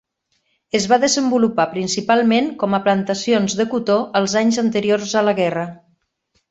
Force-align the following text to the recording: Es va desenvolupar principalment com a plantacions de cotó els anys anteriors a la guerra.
Es 0.79 0.85
va 0.91 0.97
desenvolupar 1.03 1.67
principalment 1.75 2.49
com 2.65 2.77
a 2.77 2.81
plantacions 2.89 3.59
de 3.61 3.69
cotó 3.75 4.01
els 4.21 4.39
anys 4.45 4.61
anteriors 4.67 5.19
a 5.23 5.29
la 5.31 5.41
guerra. 5.45 5.73